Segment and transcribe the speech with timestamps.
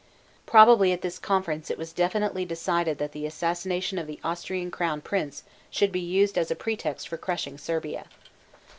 [0.47, 4.99] Probably at this conference it was definitely decided that the assassination of the Austrian crown
[5.01, 8.05] prince should be used as a pretext for crushing Serbia.